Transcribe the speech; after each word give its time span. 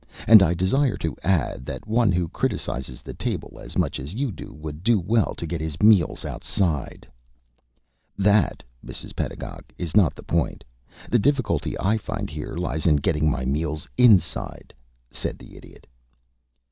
"And 0.25 0.41
I 0.41 0.55
desire 0.55 0.97
to 0.97 1.15
add, 1.21 1.63
that 1.67 1.85
one 1.85 2.11
who 2.11 2.27
criticises 2.27 3.03
the 3.03 3.13
table 3.13 3.59
as 3.61 3.77
much 3.77 3.99
as 3.99 4.15
you 4.15 4.31
do 4.31 4.51
would 4.51 4.81
do 4.83 4.99
well 4.99 5.35
to 5.35 5.45
get 5.45 5.61
his 5.61 5.79
meals 5.79 6.25
outside." 6.25 7.07
"That, 8.17 8.63
Mrs. 8.83 9.15
Pedagog, 9.15 9.63
is 9.77 9.95
not 9.95 10.15
the 10.15 10.23
point. 10.23 10.63
The 11.11 11.19
difficulty 11.19 11.79
I 11.79 11.99
find 11.99 12.31
here 12.31 12.55
lies 12.55 12.87
in 12.87 12.95
getting 12.95 13.29
my 13.29 13.45
meals 13.45 13.87
inside," 13.95 14.73
said 15.11 15.37
the 15.37 15.55
Idiot. 15.55 15.85